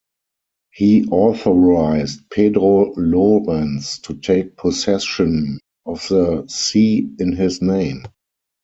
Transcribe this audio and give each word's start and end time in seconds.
He 0.71 1.05
authorized 1.11 2.27
Pedro 2.31 2.91
Llorens 2.95 4.01
to 4.01 4.15
take 4.15 4.57
possession 4.57 5.59
of 5.85 6.01
the 6.07 6.45
see 6.47 7.07
in 7.19 7.33
his 7.33 7.61
name. 7.61 8.05